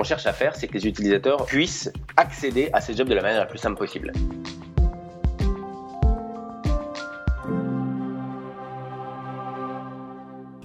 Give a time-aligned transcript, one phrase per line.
[0.00, 3.20] qu'on cherche à faire, c'est que les utilisateurs puissent accéder à ces jobs de la
[3.20, 4.12] manière la plus simple possible.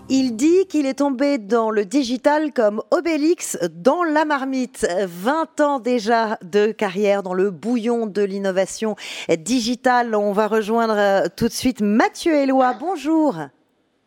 [0.07, 4.87] Il dit qu'il est tombé dans le digital comme Obélix dans la marmite.
[5.01, 8.95] 20 ans déjà de carrière dans le bouillon de l'innovation
[9.37, 10.15] digitale.
[10.15, 12.73] On va rejoindre euh, tout de suite Mathieu Eloi.
[12.79, 13.35] Bonjour.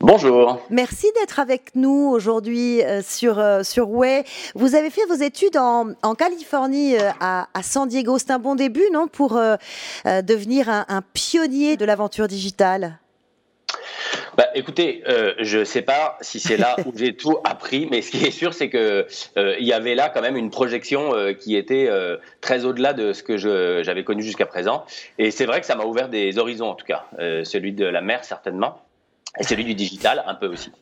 [0.01, 0.61] Bonjour.
[0.71, 4.25] Merci d'être avec nous aujourd'hui euh, sur, euh, sur Way.
[4.55, 8.17] Vous avez fait vos études en, en Californie, à, à, San Diego.
[8.19, 9.41] C'est un bon début, non, pour
[10.05, 12.99] devenir un, un pionnier de l'aventure digitale?
[14.39, 18.03] Bah, écoutez, euh, je ne sais pas si c'est là où j'ai tout appris, mais
[18.03, 21.13] ce qui est sûr, c'est que euh, il y avait là quand même une projection
[21.13, 21.91] euh, qui était
[22.41, 24.85] très au-delà de ce que j'avais connu jusqu'à présent.
[25.19, 28.00] Et c'est vrai que ça m'a ouvert des horizons, en tout cas, celui de la
[28.00, 28.80] mer certainement,
[29.39, 30.73] et celui du digital un peu aussi.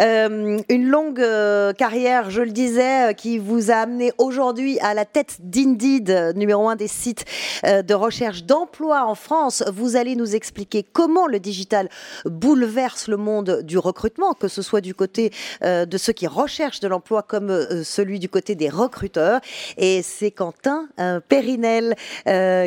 [0.00, 4.94] Euh, une longue euh, carrière, je le disais, euh, qui vous a amené aujourd'hui à
[4.94, 7.24] la tête d'Indeed, numéro un des sites
[7.64, 9.64] de recherche d'emploi en France.
[9.72, 11.88] Vous allez nous expliquer comment le digital
[12.26, 16.88] bouleverse le monde du recrutement, que ce soit du côté de ceux qui recherchent de
[16.88, 19.40] l'emploi comme celui du côté des recruteurs.
[19.76, 20.88] Et c'est Quentin
[21.28, 21.96] Périnel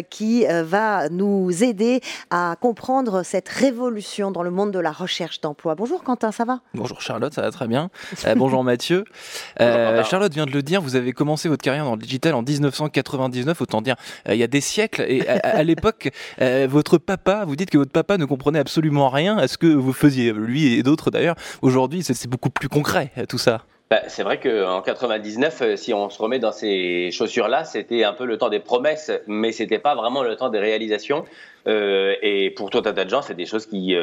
[0.10, 5.76] qui va nous aider à comprendre cette révolution dans le monde de la recherche d'emploi.
[5.76, 6.62] Bonjour Quentin ça va?
[6.74, 7.90] Bonjour Charlotte, ça va très bien.
[8.26, 9.06] Euh, bonjour Mathieu.
[9.60, 12.42] Euh, Charlotte vient de le dire, vous avez commencé votre carrière dans le digital en
[12.42, 13.96] 1999, autant dire
[14.28, 15.04] euh, il y a des siècles.
[15.08, 19.48] Et à, l'époque, votre papa, vous dites que votre papa ne comprenait absolument rien à
[19.48, 21.36] ce que vous faisiez, lui et d'autres d'ailleurs.
[21.62, 23.66] Aujourd'hui, c'est beaucoup plus concret tout ça.
[23.92, 28.26] Bah, c'est vrai qu'en 99, si on se remet dans ces chaussures-là, c'était un peu
[28.26, 31.26] le temps des promesses, mais c'était pas vraiment le temps des réalisations.
[31.68, 33.98] Euh, et pour tout un tas de gens, c'est des choses qui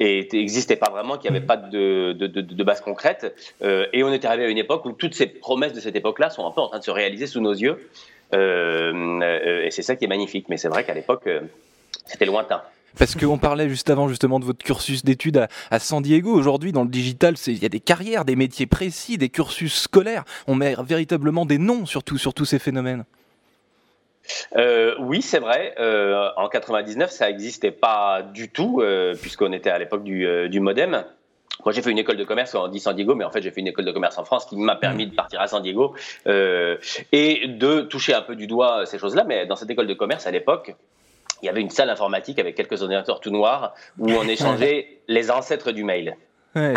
[0.00, 3.32] n'existaient euh, pas vraiment, qui n'avaient pas de, de, de, base concrète.
[3.62, 6.30] Euh, et on est arrivé à une époque où toutes ces promesses de cette époque-là
[6.30, 7.78] sont un peu en train de se réaliser sous nos yeux.
[8.32, 10.46] et c'est ça qui est magnifique.
[10.48, 11.28] Mais c'est vrai qu'à l'époque,
[12.06, 12.60] c'était lointain.
[12.96, 16.32] Parce qu'on parlait juste avant justement de votre cursus d'études à, San Diego.
[16.32, 20.24] Aujourd'hui, dans le digital, il y a des carrières, des métiers précis, des cursus scolaires.
[20.46, 23.04] On met véritablement des noms sur, sur tous ces phénomènes.
[24.56, 25.74] Euh, oui, c'est vrai.
[25.78, 30.60] Euh, en 99, ça n'existait pas du tout, euh, puisqu'on était à l'époque du, du,
[30.60, 31.04] modem.
[31.64, 33.50] Moi, j'ai fait une école de commerce, on dit San Diego, mais en fait, j'ai
[33.50, 35.94] fait une école de commerce en France qui m'a permis de partir à San Diego
[36.26, 39.24] et de toucher un peu du doigt ces choses-là.
[39.24, 40.74] Mais dans cette école de commerce, à l'époque,
[41.42, 45.30] il y avait une salle informatique avec quelques ordinateurs tout noirs où on échangeait les
[45.30, 46.16] ancêtres du mail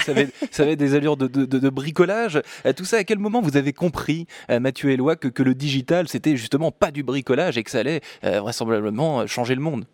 [0.51, 2.41] ça, avait, des allures de, bricolage.
[2.65, 5.55] Euh, tout ça, à quel moment vous avez compris, euh, Mathieu Eloi, que, que le
[5.55, 9.85] digital, c'était justement pas du bricolage et que ça allait euh, vraisemblablement changer le monde?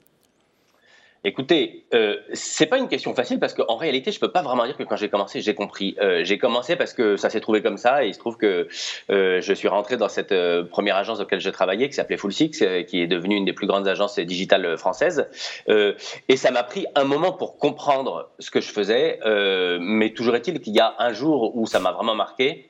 [1.27, 4.77] Écoutez, euh, c'est pas une question facile parce qu'en réalité, je peux pas vraiment dire
[4.77, 5.97] que quand j'ai commencé, j'ai compris.
[6.21, 8.69] j'ai commencé parce que ça s'est trouvé comme ça et il se trouve que
[9.09, 10.33] je suis rentré dans cette
[10.69, 13.51] première agence dans laquelle je travaillais qui s'appelait Full Six, qui est devenue une des
[13.51, 15.27] plus grandes agences digitales françaises.
[15.67, 19.19] et ça m'a pris un moment pour comprendre ce que je faisais,
[19.81, 22.69] mais toujours est-il qu'il y a un jour où ça m'a vraiment marqué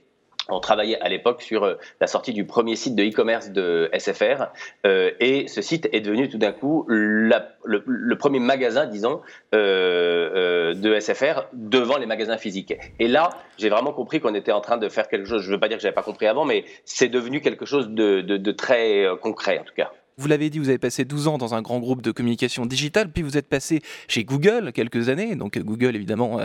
[0.49, 4.47] on travaillait à l'époque sur euh, la sortie du premier site de e-commerce de SFR
[4.85, 9.21] euh, et ce site est devenu tout d'un coup le, premier magasin, disons,
[9.53, 12.73] euh, de SFR devant les magasins physiques.
[12.99, 15.43] Et là, j'ai vraiment compris qu'on était en train de faire quelque chose.
[15.43, 17.89] Je ne veux pas dire que j'avais pas compris avant, mais c'est devenu quelque chose
[17.89, 19.91] de très concret en tout cas.
[20.19, 23.11] Vous l'avez dit, vous avez passé 12 ans dans un grand groupe de communication digitale,
[23.11, 26.39] puis vous êtes passé chez Google quelques années, donc Google évidemment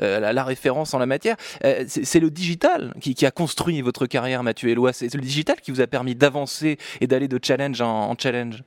[0.00, 1.36] euh, la, référence en la matière.
[1.62, 4.94] Euh, c'est le digital qui, a construit votre carrière, Mathieu Eloi.
[4.94, 8.62] C'est le digital qui vous a permis d'avancer et d'aller de challenge en challenge.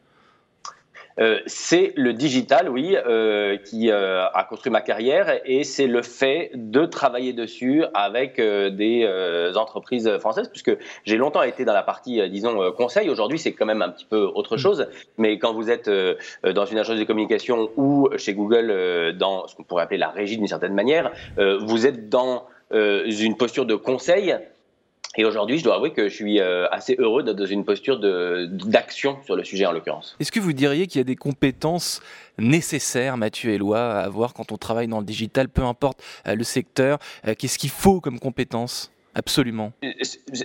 [1.19, 6.01] Euh, c'est le digital, oui, euh, qui euh, a construit ma carrière et c'est le
[6.01, 10.75] fait de travailler dessus avec des entreprises françaises, puisque
[11.05, 13.09] j'ai longtemps été dans la partie, disons, conseil.
[13.09, 14.87] Aujourd'hui, c'est quand même un petit peu autre chose,
[15.17, 15.89] mais quand vous êtes
[16.43, 20.37] dans une agence de communication ou chez Google, dans ce qu'on pourrait appeler la régie
[20.37, 24.35] d'une certaine manière, vous êtes dans une posture de conseil
[25.15, 27.99] et aujourd'hui, je dois avouer que je suis euh, assez heureux d'être dans une posture
[27.99, 30.15] d'action sur le sujet en l'occurrence.
[30.19, 32.01] Est-ce que vous diriez qu'il y a des compétences
[32.39, 36.43] nécessaires, Mathieu Eloi, à avoir quand on travaille dans le digital, peu importe euh, le
[36.43, 38.91] secteur euh, Qu'est-ce qu'il faut comme compétences?
[39.15, 39.73] Absolument.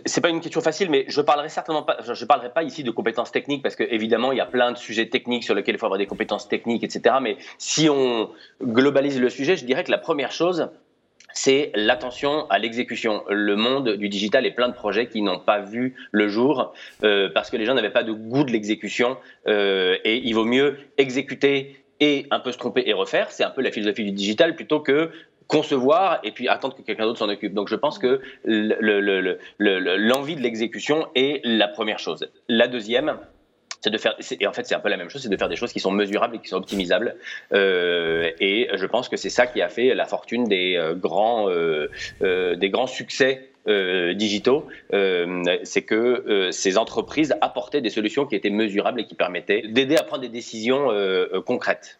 [0.04, 1.96] C'est pas une question facile, mais je parlerai certainement pas.
[2.02, 5.08] Je parlerai pas ici de compétences techniques parce qu'évidemment il y a plein de sujets
[5.08, 7.14] techniques sur lesquels il faut avoir des compétences techniques, etc.
[7.22, 8.28] Mais si on
[8.62, 10.68] globalise le sujet, je dirais que la première chose,
[11.32, 13.22] c'est l'attention à l'exécution.
[13.28, 16.72] Le monde du digital est plein de projets qui n'ont pas vu le jour
[17.04, 19.16] euh, parce que les gens n'avaient pas de goût de l'exécution
[19.46, 23.30] euh, et il vaut mieux exécuter et un peu se tromper et refaire.
[23.30, 25.10] C'est un peu la philosophie du digital plutôt que
[25.48, 27.54] concevoir et puis attendre que quelqu'un d'autre s'en occupe.
[27.54, 28.20] Donc je pense que
[29.58, 32.28] l'envie de l'exécution est la première chose.
[32.48, 33.18] La deuxième,
[33.80, 35.48] c'est de faire, et en fait c'est un peu la même chose, c'est de faire
[35.48, 37.16] des choses qui sont mesurables et qui sont optimisables.
[37.52, 41.48] Euh, et je pense que c'est ça qui a fait la fortune des euh, grands,
[41.48, 41.88] euh,
[42.56, 43.50] des grands succès
[44.14, 49.94] digitaux, c'est que ces entreprises apportaient des solutions qui étaient mesurables et qui permettaient d'aider
[49.98, 50.88] à prendre des décisions
[51.44, 51.98] concrètes.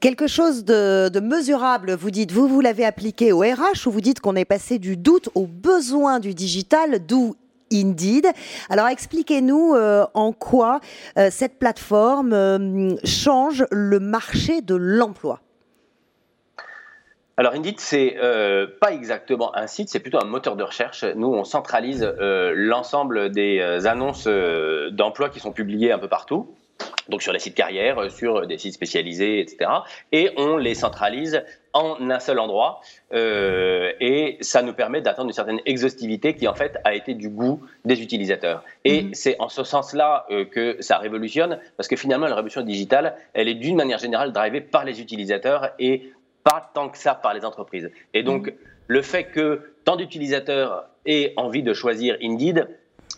[0.00, 4.00] Quelque chose de, de, mesurable, vous dites, vous, vous l'avez appliqué au RH, ou vous
[4.00, 7.36] dites qu'on est passé du doute au besoin du digital, d'où
[7.72, 8.26] Indeed.
[8.70, 10.80] Alors expliquez-nous euh, en quoi
[11.18, 15.40] euh, cette plateforme euh, change le marché de l'emploi.
[17.36, 18.16] Alors Indeed, c'est
[18.80, 21.04] pas exactement un site, c'est plutôt un moteur de recherche.
[21.04, 26.56] Nous, on centralise l'ensemble des annonces d'emploi qui sont publiées un peu partout
[27.08, 29.70] donc sur les sites carrières, sur des sites spécialisés, etc.
[30.12, 32.80] Et on les centralise en un seul endroit.
[33.12, 37.28] Euh, et ça nous permet d'atteindre une certaine exhaustivité qui, en fait, a été du
[37.28, 38.64] goût des utilisateurs.
[38.84, 39.14] Et mhm.
[39.14, 43.48] c'est en ce sens-là euh, que ça révolutionne, parce que finalement, la révolution digitale, elle
[43.48, 46.12] est d'une manière générale drivée par les utilisateurs et
[46.42, 47.90] pas tant que ça par les entreprises.
[48.14, 48.54] Et donc, mhm.
[48.88, 52.68] le fait que tant d'utilisateurs aient envie de choisir Indeed,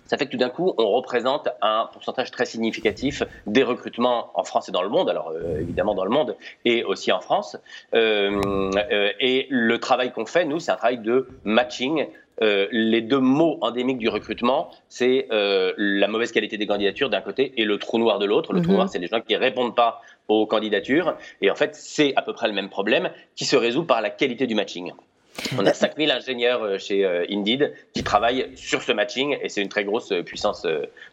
[0.09, 4.43] ça fait que tout d'un coup, on représente un pourcentage très significatif des recrutements en
[4.43, 7.57] France et dans le monde, alors euh, évidemment dans le monde et aussi en France.
[7.95, 12.07] Euh, euh, et le travail qu'on fait, nous, c'est un travail de matching.
[12.41, 17.65] les deux mots endémiques du recrutement, c'est la mauvaise qualité des candidatures d'un côté et
[17.65, 18.53] le trou noir de l'autre.
[18.53, 18.77] Le trou mhm.
[18.77, 21.17] noir, c'est les gens qui répondent pas aux candidatures.
[21.43, 24.11] Et en fait, c'est à peu près le même problème qui se résout par la
[24.11, 24.93] qualité du matching.
[25.57, 29.63] On a 5000 ingénieurs euh, chez euh, Indeed qui travaillent sur ce matching et c'est
[29.63, 30.67] une très grosse euh, puissance,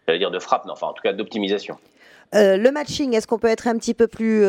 [0.08, 1.78] j'allais dire de frappe, enfin en tout cas d'optimisation.
[2.34, 4.42] le matching, est-ce qu'on peut être un petit peu plus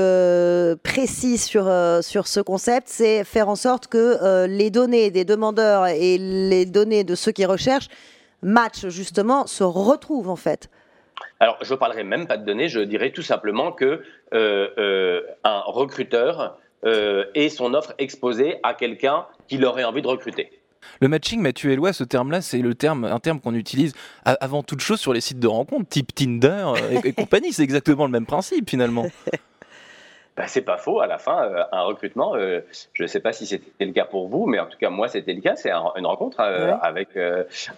[0.82, 1.70] précis sur,
[2.02, 2.88] sur ce concept?
[2.88, 7.44] C'est faire en sorte que les données des demandeurs et les données de ceux qui
[7.44, 7.88] recherchent
[8.43, 10.69] matchent justement, se retrouvent en fait.
[11.40, 14.02] Alors, je ne parlerai même pas de données, je dirais tout simplement que
[14.32, 20.50] un recruteur euh, et son offre exposée à quelqu'un qui aurait envie de recruter.
[21.00, 23.94] Le matching, Mathieu Eloi, ce terme-là, c'est le terme, un terme qu'on utilise
[24.25, 26.75] avant toute chose sur les sites de rencontres, type Tinder
[27.05, 27.52] et compagnie.
[27.52, 29.06] C'est exactement le même principe finalement.
[30.37, 31.00] bah, c'est pas faux.
[31.00, 32.61] À la fin, euh, un recrutement, euh,
[32.93, 35.09] je ne sais pas si c'était le cas pour vous, mais en tout cas, moi,
[35.09, 35.56] c'était le cas.
[35.56, 37.09] C'est une rencontre euh, avec,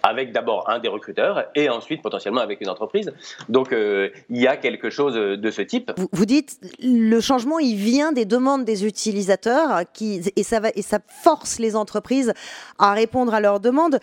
[0.03, 3.13] avec d'abord un des recruteurs et ensuite potentiellement avec une entreprise.
[3.47, 5.91] Donc, il y a quelque chose de ce type.
[5.97, 10.69] Vous, vous, dites, le changement, il vient des demandes des utilisateurs qui, et, ça va,
[10.75, 12.33] et ça force les entreprises
[12.77, 13.99] à répondre à leurs demandes.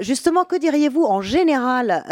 [0.00, 2.02] justement, que diriez-vous en général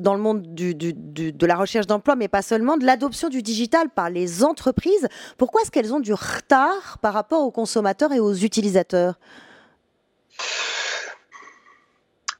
[0.00, 3.42] dans le monde du, du, de la recherche d'emploi, mais pas seulement, de l'adoption du
[3.42, 8.20] digital par les entreprises pourquoi est-ce qu'elles ont du retard par rapport aux consommateurs et
[8.20, 9.18] aux utilisateurs?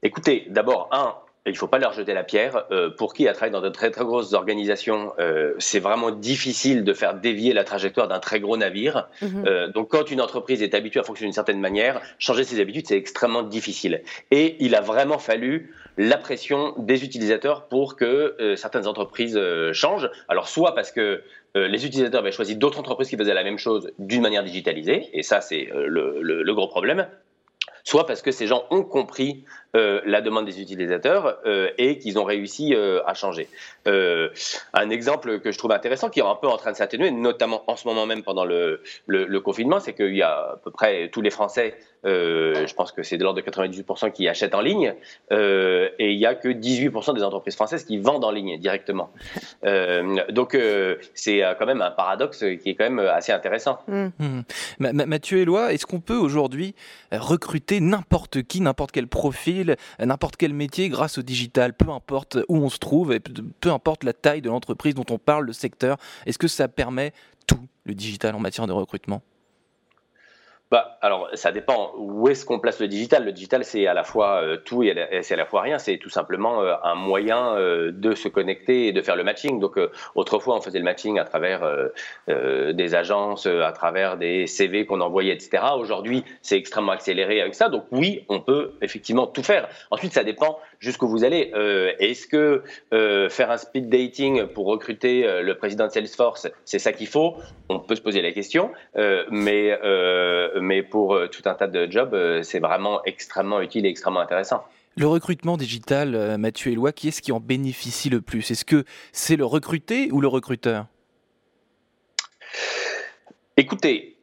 [0.03, 1.15] Écoutez, d'abord, un,
[1.45, 2.65] il ne faut pas leur jeter la pierre.
[2.71, 6.83] Euh, pour qui a travaillé dans de très très grosses organisations, euh, c'est vraiment difficile
[6.83, 9.07] de faire dévier la trajectoire d'un très gros navire.
[9.21, 9.43] Mhm.
[9.45, 12.87] Euh, donc quand une entreprise est habituée à fonctionner d'une certaine manière, changer ses habitudes,
[12.87, 14.01] c'est extrêmement difficile.
[14.31, 19.39] Et il a vraiment fallu la pression des utilisateurs pour que certaines entreprises
[19.71, 20.09] changent.
[20.27, 21.21] Alors soit parce que
[21.55, 25.23] les utilisateurs avaient choisi d'autres entreprises qui faisaient la même chose d'une manière digitalisée, et
[25.23, 27.07] ça c'est le, gros problème,
[27.85, 29.45] soit parce que ces gens ont compris
[29.75, 33.47] euh, la demande des utilisateurs euh, et qu'ils ont réussi euh, à changer.
[33.85, 37.63] un exemple que je trouve intéressant, qui est un peu en train de s'atténuer, notamment
[37.67, 41.09] en ce moment même pendant le, le, confinement, c'est qu'il y a à peu près
[41.09, 44.93] tous les Français, je pense que c'est de l'ordre de 98% qui achètent en ligne,
[45.31, 49.11] et il n'y a que 18% des entreprises françaises qui vendent en ligne directement.
[50.29, 50.57] donc
[51.13, 53.79] c'est quand même un paradoxe qui est quand même assez intéressant.
[53.87, 54.07] Mmh.
[54.19, 55.03] Mmh.
[55.05, 56.75] Mathieu Eloi, est-ce qu'on peut aujourd'hui
[57.11, 62.57] recruter n'importe qui, n'importe quel profil n'importe quel métier grâce au digital, peu importe où
[62.57, 65.97] on se trouve et peu importe la taille de l'entreprise dont on parle, le secteur.
[66.25, 67.13] Est-ce que ça permet
[67.47, 69.21] tout, le digital, en matière de recrutement?
[70.75, 73.23] Bah, alors, ça dépend où est-ce qu'on place le digital.
[73.23, 75.79] Le digital, c'est à la fois euh, tout et c'est à la fois rien.
[75.79, 79.61] C'est tout simplement euh, un moyen euh, de se connecter et de faire le matching.
[79.61, 79.79] Donc,
[80.15, 81.61] autrefois, on faisait le matching à travers
[82.27, 85.63] des agences, à travers des CV qu'on envoyait, etc.
[85.77, 87.69] Aujourd'hui, c'est extrêmement accéléré avec ça.
[87.69, 89.69] Donc, oui, on peut effectivement tout faire.
[89.91, 91.51] Ensuite, ça dépend jusqu'où vous allez.
[91.99, 92.63] est-ce que
[93.29, 97.35] faire un speed dating pour recruter le président de Salesforce, c'est ça qu'il faut?
[97.69, 98.71] On peut se poser la question.
[99.31, 99.77] mais
[100.65, 104.19] mais pour euh, tout un tas de jobs, euh, c'est vraiment extrêmement utile et extrêmement
[104.19, 104.63] intéressant.
[104.97, 108.51] Le recrutement digital, euh, Mathieu Eloi, qui est-ce qui en bénéficie le plus?
[108.51, 110.87] Est-ce que c'est le recruté ou le recruteur?
[113.57, 114.17] Écoutez,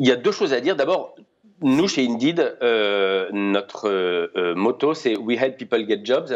[0.00, 0.76] il y a deux choses à dire.
[0.76, 1.16] D'abord,
[1.64, 6.30] nous, chez Indeed, euh, notre euh, euh, motto, c'est We help people get jobs.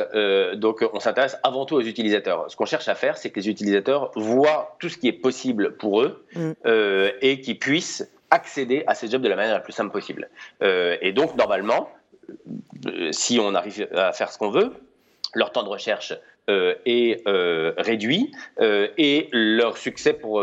[0.56, 2.50] donc, on s'intéresse avant tout aux utilisateurs.
[2.50, 5.76] Ce qu'on cherche à faire, c'est que les utilisateurs voient tout ce qui est possible
[5.76, 6.52] pour eux mm.
[7.20, 10.30] et qu'ils puissent accéder à ces jobs de la manière la plus simple possible.
[10.62, 11.90] et donc, normalement,
[13.10, 14.72] si on arrive à faire ce qu'on veut,
[15.34, 16.16] leur temps de recherche euh,
[16.48, 20.42] est euh, réduit euh, et leur succès pour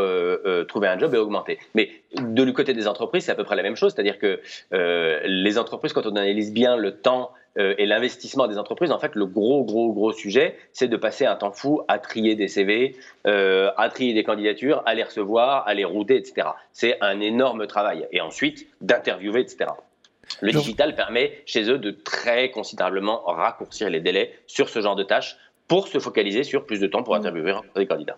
[0.68, 1.60] trouver un job est augmenté.
[1.74, 4.40] Mais de du côté des entreprises, c'est à peu près la même chose, c'est-à-dire que
[5.26, 9.26] les entreprises, quand on analyse bien le temps et l'investissement des entreprises, en fait, le
[9.26, 12.96] gros, gros, gros sujet, c'est de passer un temps fou à trier des CV,
[13.26, 16.50] à trier des candidatures, à les recevoir, à les router, etc.
[16.72, 18.08] C'est un énorme travail.
[18.12, 19.72] Et ensuite, d'interviewer, etc.
[20.42, 25.04] Le digital permet chez eux de très considérablement raccourcir les délais sur ce genre de
[25.04, 27.20] tâches pour se focaliser sur plus de temps pour mm.
[27.20, 28.18] interviewer des candidats.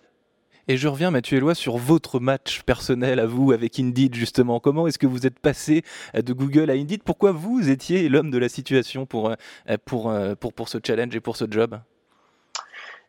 [0.69, 4.59] Et je reviens, Mathieu Eloi, sur votre match personnel à vous avec Indeed, justement.
[4.59, 7.03] Comment est-ce que vous êtes passé de Google à Indeed?
[7.03, 11.15] Pourquoi vous étiez l'homme de la situation pour, euh, pour, euh, pour, pour ce challenge
[11.15, 11.79] et pour ce job?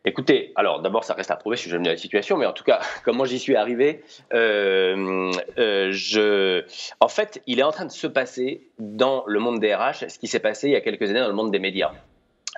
[0.05, 2.63] Écoutez, alors d'abord, ça reste à prouver si je de la situation, mais en tout
[2.63, 4.01] cas, comment j'y suis arrivé,
[4.33, 6.63] euh, je...
[7.01, 10.17] en fait, il est en train de se passer dans le monde des RH ce
[10.17, 11.91] qui s'est passé il y a quelques années dans le monde des médias.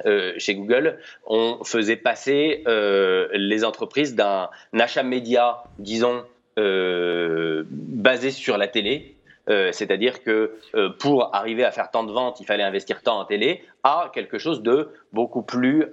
[0.06, 6.24] Euh, chez Google, on faisait passer euh, les entreprises d'un achat média, disons,
[6.60, 9.11] euh, basé sur la télé,
[9.48, 10.58] c'est-à-dire que
[11.00, 14.38] pour arriver à faire tant de ventes, il fallait investir tant en télé, à quelque
[14.38, 15.86] chose de beaucoup plus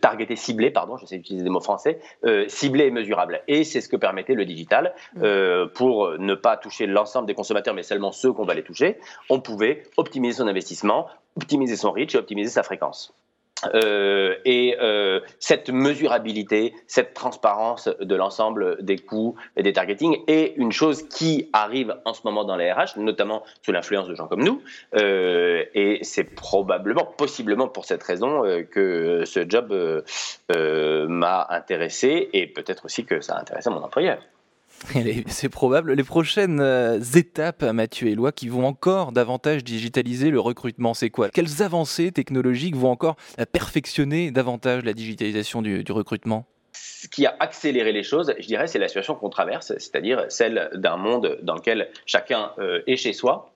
[0.00, 2.00] targeté, ciblé, pardon, je sais utiliser des mots français,
[2.48, 3.42] ciblé et mesurable.
[3.48, 4.94] Et c'est ce que permettait le digital.
[5.14, 5.68] Mmh.
[5.74, 8.98] pour ne pas toucher l'ensemble des consommateurs, mais seulement ceux qu'on va les toucher,
[9.30, 13.12] on pouvait optimiser son investissement, optimiser son reach et optimiser sa fréquence.
[13.74, 20.54] Euh, et euh, cette mesurabilité, cette transparence de l'ensemble des coûts et des targeting est
[20.56, 24.28] une chose qui arrive en ce moment dans les RH, notamment sous l'influence de gens
[24.28, 24.62] comme nous.
[24.94, 29.74] Euh, et c'est probablement, possiblement pour cette raison que ce job
[30.48, 34.18] m'a intéressé et peut-être aussi que ça a intéressé mon employeur.
[35.26, 35.92] C'est probable.
[35.92, 41.28] Les prochaines euh, étapes, Mathieu Eloi, qui vont encore davantage digitaliser le recrutement, c'est quoi?
[41.30, 46.46] Quelles avancées technologiques vont encore euh, perfectionner davantage la digitalisation du, recrutement?
[46.72, 50.70] Ce qui a accéléré les choses, je dirais, c'est la situation qu'on traverse, c'est-à-dire celle
[50.74, 53.52] d'un monde dans lequel chacun euh, est chez soi,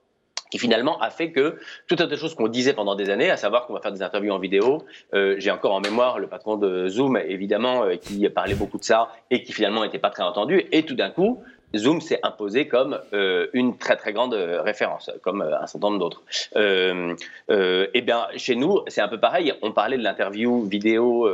[0.52, 1.56] qui finalement a fait que
[1.88, 3.90] tout un tas de choses qu'on disait pendant des années, à savoir qu'on va faire
[3.90, 7.96] des interviews en vidéo, euh, j'ai encore en mémoire le patron de Zoom, évidemment, euh,
[7.96, 11.08] qui parlait beaucoup de ça et qui finalement n'était pas très entendu, et tout d'un
[11.08, 11.42] coup,
[11.76, 15.90] Zoom s'est imposé comme euh, une très très grande euh, référence, comme euh, un certain
[15.90, 16.22] nombre d'autres.
[16.56, 19.52] eh bien, chez nous, c'est un peu pareil.
[19.62, 21.28] On parlait de l'interview vidéo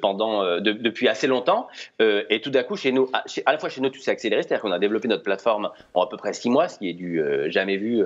[0.00, 1.68] pendant depuis assez longtemps,
[2.00, 4.42] et tout d'un coup, chez nous, à, à, la fois chez nous, tout s'est accéléré,
[4.42, 6.94] c'est-à-dire qu'on a développé notre plateforme en à peu près six mois, ce qui est
[6.94, 8.02] du jamais vu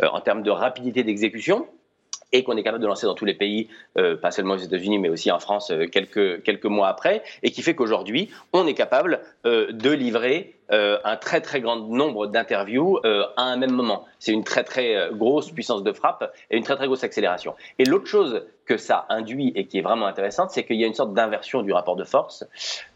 [0.00, 1.66] en termes de rapidité d'exécution
[2.32, 4.98] et qu'on est capable de lancer dans tous les pays, euh, pas seulement aux États-Unis,
[4.98, 8.74] mais aussi en France euh, quelques, quelques mois après, et qui fait qu'aujourd'hui, on est
[8.74, 14.06] capable euh, de livrer un très très grand nombre d'interviews à un même moment.
[14.18, 17.54] C'est une très très grosse puissance de frappe et une très très grosse accélération.
[17.78, 20.86] Et l'autre chose que ça induit et qui est vraiment intéressante, c'est qu'il y a
[20.86, 22.44] une sorte d'inversion du rapport de force,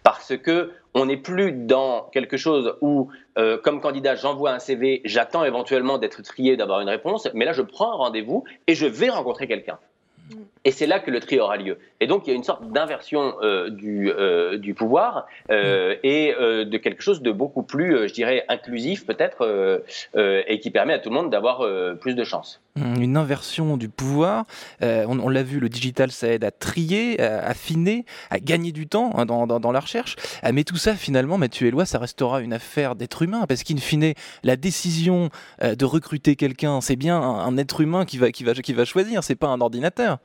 [0.03, 5.03] parce que on n'est plus dans quelque chose où, euh, comme candidat, j'envoie un CV,
[5.05, 8.87] j'attends éventuellement d'être trié, d'avoir une réponse, mais là, je prends un rendez-vous et je
[8.87, 9.79] vais rencontrer quelqu'un.
[10.65, 11.79] Et c'est là que le tri aura lieu.
[12.01, 16.35] Et donc il y a une sorte d'inversion euh, du, euh, du, pouvoir euh, et
[16.37, 19.83] de quelque chose de beaucoup plus, je dirais, inclusif peut-être,
[20.17, 21.65] et qui permet à tout le monde d'avoir
[21.99, 22.61] plus de chance.
[22.75, 24.45] Mmh, une inversion du pouvoir.
[24.83, 29.13] on, l'a vu, le digital, ça aide à trier, à affiner, à gagner du temps
[29.17, 30.17] hein, dans, dans, la recherche.
[30.53, 34.15] mais tout ça, finalement, Mathieu Eloi, ça restera une affaire d'être humain, parce qu'in fine,
[34.43, 35.31] la décision
[35.63, 38.85] de recruter quelqu'un, c'est bien un, un, être humain qui va, qui va, qui va
[38.85, 40.16] choisir, c'est pas un ordinateur.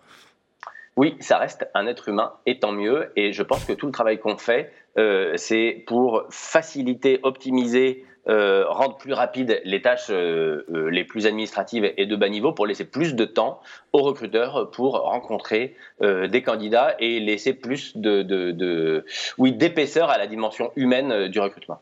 [0.98, 3.12] Oui, ça reste un être humain, et tant mieux.
[3.16, 8.66] Et je pense que tout le travail qu'on fait, euh, c'est pour faciliter, optimiser, euh,
[8.68, 12.86] rendre plus rapide les tâches euh, les plus administratives et de bas niveau pour laisser
[12.86, 13.62] plus de temps
[13.94, 19.04] aux recruteurs pour rencontrer des candidats et laisser plus de,
[19.40, 21.80] d'épaisseur à la dimension humaine du recrutement.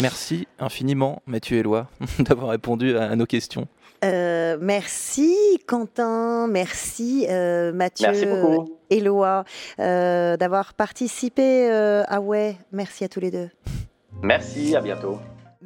[0.00, 1.86] Merci infiniment, Mathieu Eloi,
[2.20, 3.68] d'avoir répondu à nos questions.
[4.04, 8.12] Euh, merci Quentin, merci euh, Mathieu,
[8.90, 9.44] Éloi
[9.80, 12.56] euh, d'avoir participé à Ouais.
[12.72, 13.48] Merci à tous les deux.
[14.22, 15.18] Merci, à bientôt.